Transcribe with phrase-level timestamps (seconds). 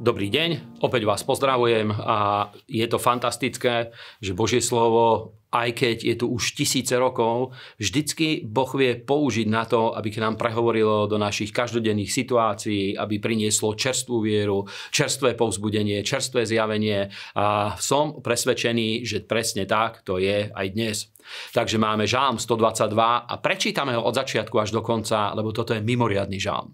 [0.00, 3.92] Dobrý deň, opäť vás pozdravujem a je to fantastické,
[4.24, 9.68] že Božie slovo, aj keď je tu už tisíce rokov, vždycky Boh vie použiť na
[9.68, 16.00] to, aby k nám prehovorilo do našich každodenných situácií, aby prinieslo čerstvú vieru, čerstvé povzbudenie,
[16.00, 21.12] čerstvé zjavenie a som presvedčený, že presne tak to je aj dnes.
[21.52, 22.88] Takže máme žálm 122
[23.28, 26.72] a prečítame ho od začiatku až do konca, lebo toto je mimoriadný žálm.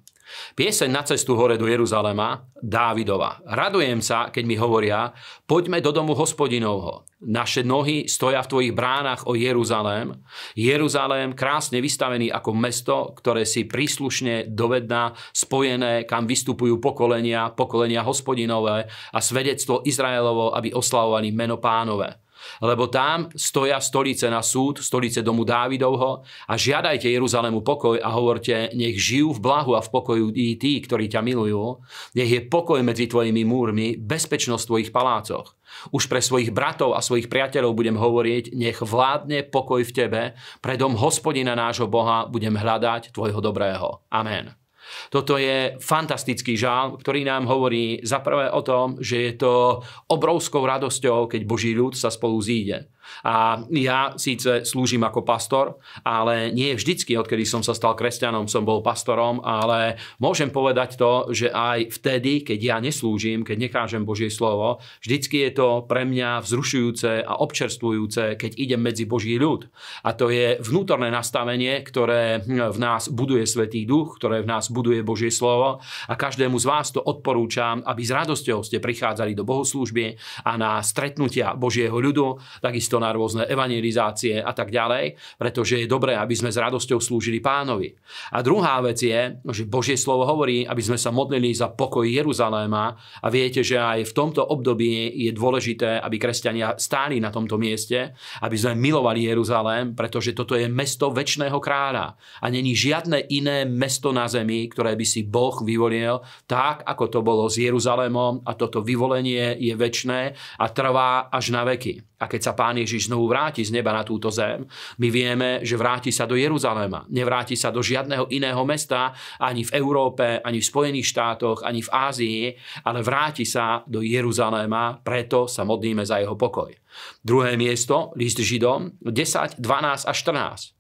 [0.58, 3.39] Pieseň na cestu hore do Jeruzalema, Dávidova.
[3.46, 5.14] Radujem sa, keď mi hovoria,
[5.46, 7.07] poďme do domu hospodinovho.
[7.26, 10.12] Naše nohy stoja v tvojich bránach o Jeruzalém.
[10.52, 18.90] Jeruzalém krásne vystavený ako mesto, ktoré si príslušne dovedná, spojené, kam vystupujú pokolenia, pokolenia hospodinové
[19.14, 22.25] a svedectvo Izraelovo, aby oslavovali meno pánové
[22.61, 28.72] lebo tam stoja stolice na súd, stolice domu Dávidovho a žiadajte Jeruzalému pokoj a hovorte,
[28.75, 31.80] nech žijú v blahu a v pokoju i tí, ktorí ťa milujú.
[32.17, 35.56] Nech je pokoj medzi tvojimi múrmi, bezpečnosť v tvojich palácoch.
[35.91, 40.22] Už pre svojich bratov a svojich priateľov budem hovoriť, nech vládne pokoj v tebe,
[40.62, 44.06] pre dom hospodina nášho Boha budem hľadať tvojho dobrého.
[44.10, 44.66] Amen.
[45.10, 50.64] Toto je fantastický žál, ktorý nám hovorí za prvé o tom, že je to obrovskou
[50.64, 52.90] radosťou, keď Boží ľud sa spolu zíde.
[53.22, 58.66] A ja síce slúžim ako pastor, ale nie vždycky, odkedy som sa stal kresťanom, som
[58.66, 64.26] bol pastorom, ale môžem povedať to, že aj vtedy, keď ja neslúžim, keď nekážem Božie
[64.26, 69.70] slovo, vždycky je to pre mňa vzrušujúce a občerstvujúce, keď idem medzi Boží ľud.
[70.02, 75.00] A to je vnútorné nastavenie, ktoré v nás buduje Svetý duch, ktoré v nás buduje
[75.00, 80.20] Božie slovo a každému z vás to odporúčam, aby s radosťou ste prichádzali do bohoslúžby
[80.44, 86.12] a na stretnutia Božieho ľudu, takisto na rôzne evangelizácie a tak ďalej, pretože je dobré,
[86.12, 87.97] aby sme s radosťou slúžili pánovi.
[88.36, 92.84] A druhá vec je, že Božie slovo hovorí, aby sme sa modlili za pokoj Jeruzaléma
[93.24, 98.12] a viete, že aj v tomto období je dôležité, aby kresťania stáli na tomto mieste,
[98.43, 104.10] aby sme milovali Jeruzalém, pretože toto je mesto väčšného kráľa a není žiadne iné mesto
[104.10, 108.82] na zemi, ktoré by si Boh vyvolil tak, ako to bolo s Jeruzalémom a toto
[108.82, 110.21] vyvolenie je väčšné
[110.59, 112.06] a trvá až na veky.
[112.16, 114.65] A keď sa Pán Ježiš znovu vráti z neba na túto zem,
[114.97, 117.05] my vieme, že vráti sa do Jeruzalema.
[117.12, 121.93] Nevráti sa do žiadneho iného mesta, ani v Európe, ani v Spojených štátoch, ani v
[121.93, 122.43] Ázii,
[122.88, 126.72] ale vráti sa do Jeruzaléma, preto sa modlíme za jeho pokoj.
[127.21, 130.75] Druhé miesto, list Židom, 10, 12 a 14.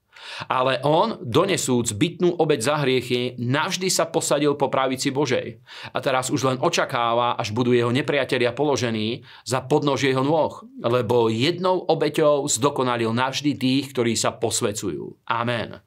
[0.48, 5.60] Ale on, donesúc bytnú obeď za hriechy, navždy sa posadil po pravici Božej.
[5.92, 10.64] A teraz už len očakáva, až budú jeho nepriatelia položení za podnož jeho nôh.
[10.80, 15.24] Lebo jednou obeťou zdokonalil navždy tých, ktorí sa posvecujú.
[15.28, 15.80] Amen.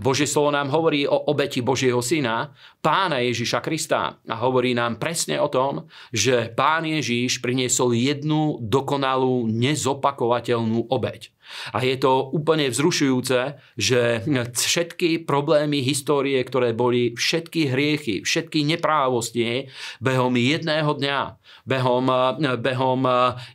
[0.00, 4.16] Božie slovo nám hovorí o obeti Božieho syna, pána Ježiša Krista.
[4.24, 11.36] A hovorí nám presne o tom, že pán Ježiš priniesol jednu dokonalú, nezopakovateľnú obeť.
[11.72, 14.22] A je to úplne vzrušujúce, že
[14.52, 21.20] všetky problémy histórie, ktoré boli, všetky hriechy, všetky neprávosti behom jedného dňa,
[21.64, 22.06] behom,
[22.60, 23.02] behom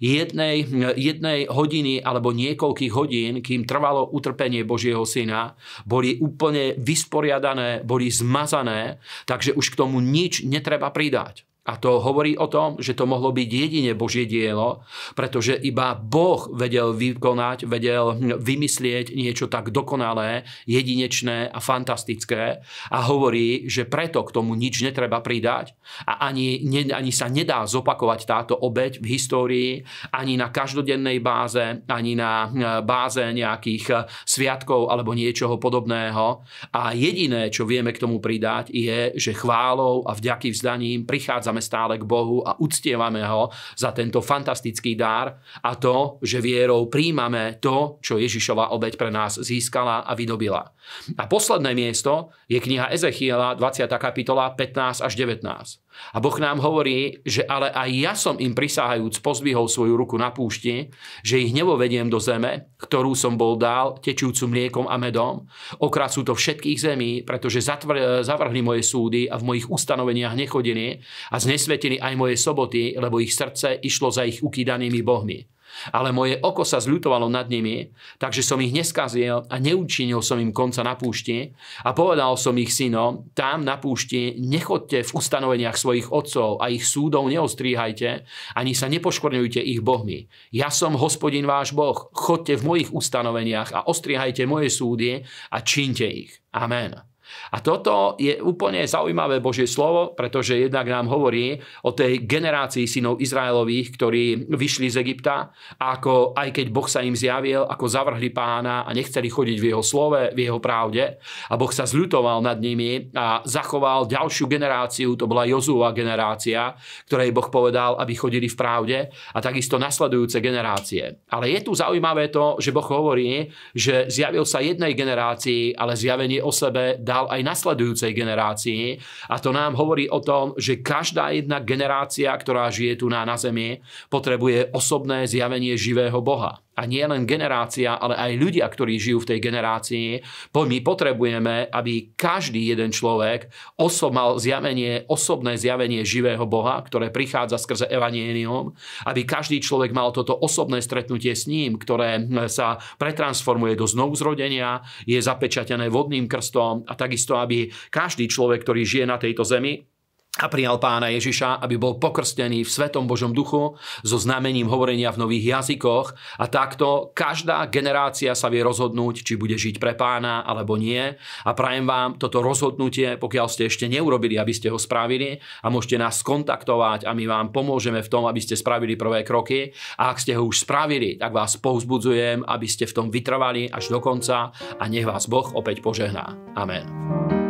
[0.01, 0.65] jednej,
[0.97, 5.55] jednej hodiny alebo niekoľkých hodín, kým trvalo utrpenie Božieho syna,
[5.85, 11.45] boli úplne vysporiadané, boli zmazané, takže už k tomu nič netreba pridať.
[11.63, 14.83] A to hovorí o tom, že to mohlo byť jedine Božie dielo,
[15.15, 22.59] pretože iba Boh vedel vykonať, vedel vymyslieť niečo tak dokonalé, jedinečné a fantastické
[22.91, 25.71] a hovorí, že preto k tomu nič netreba pridať
[26.03, 29.71] a ani, ne, ani sa nedá zopakovať táto obeď v histórii,
[30.11, 32.51] ani na každodennej báze, ani na
[32.83, 36.43] báze nejakých sviatkov alebo niečoho podobného.
[36.75, 41.61] A jediné, čo vieme k tomu pridať, je, že chválou a vďaky vzdaním prichádza prichádzame
[41.61, 47.61] stále k Bohu a uctievame ho za tento fantastický dar a to, že vierou príjmame
[47.61, 50.73] to, čo Ježišova obeď pre nás získala a vydobila.
[51.19, 53.85] A posledné miesto je kniha Ezechiela, 20.
[54.01, 55.82] kapitola 15 až 19.
[56.13, 60.33] A Boh nám hovorí, že ale aj ja som im prisáhajúc pozdvihol svoju ruku na
[60.33, 60.89] púšti,
[61.21, 65.45] že ich nevovediem do zeme, ktorú som bol dal, tečúcu mliekom a medom.
[65.79, 70.99] Okrát sú to všetkých zemí, pretože zavrhli moje súdy a v mojich ustanoveniach nechodili
[71.31, 75.52] a znesvetili aj moje soboty, lebo ich srdce išlo za ich ukýdanými bohmi.
[75.91, 77.89] Ale moje oko sa zľutovalo nad nimi,
[78.19, 81.53] takže som ich neskazil a neučinil som im konca na púšti
[81.83, 86.85] a povedal som ich synom, tam na púšti nechodte v ustanoveniach svojich otcov a ich
[86.85, 88.25] súdov neostríhajte,
[88.57, 90.27] ani sa nepoškorňujte ich bohmi.
[90.51, 96.05] Ja som hospodin váš boh, chodte v mojich ustanoveniach a ostrihajte moje súdy a čínte
[96.05, 96.41] ich.
[96.53, 97.12] Amen.
[97.51, 103.19] A toto je úplne zaujímavé Božie slovo, pretože jednak nám hovorí o tej generácii synov
[103.23, 108.83] Izraelových, ktorí vyšli z Egypta, ako aj keď Boh sa im zjavil, ako zavrhli pána
[108.83, 111.19] a nechceli chodiť v jeho slove, v jeho pravde.
[111.49, 116.75] A Boh sa zľutoval nad nimi a zachoval ďalšiu generáciu, to bola Jozúva generácia,
[117.07, 118.97] ktorej Boh povedal, aby chodili v pravde
[119.33, 121.23] a takisto nasledujúce generácie.
[121.29, 126.39] Ale je tu zaujímavé to, že Boh hovorí, že zjavil sa jednej generácii, ale zjavenie
[126.43, 128.97] o sebe dal aj nasledujúcej generácii.
[129.29, 133.37] A to nám hovorí o tom, že každá jedna generácia, ktorá žije tu na, na
[133.37, 139.21] zemi, potrebuje osobné zjavenie živého Boha a nie len generácia, ale aj ľudia, ktorí žijú
[139.21, 140.07] v tej generácii,
[140.53, 147.61] my potrebujeme, aby každý jeden človek osob mal zjavenie, osobné zjavenie živého Boha, ktoré prichádza
[147.61, 148.73] skrze evanienium,
[149.05, 155.21] aby každý človek mal toto osobné stretnutie s ním, ktoré sa pretransformuje do znovuzrodenia, je
[155.21, 159.92] zapečatené vodným krstom a takisto, aby každý človek, ktorý žije na tejto zemi,
[160.33, 165.21] a prijal pána Ježiša, aby bol pokrstený v Svetom Božom duchu so znamením hovorenia v
[165.21, 166.17] nových jazykoch.
[166.41, 171.05] A takto každá generácia sa vie rozhodnúť, či bude žiť pre pána alebo nie.
[171.45, 175.37] A prajem vám toto rozhodnutie, pokiaľ ste ešte neurobili, aby ste ho spravili.
[175.61, 179.69] A môžete nás skontaktovať a my vám pomôžeme v tom, aby ste spravili prvé kroky.
[180.01, 183.93] A ak ste ho už spravili, tak vás povzbudzujem, aby ste v tom vytrvali až
[183.93, 184.49] do konca.
[184.81, 186.33] A nech vás Boh opäť požehná.
[186.57, 187.42] Amen.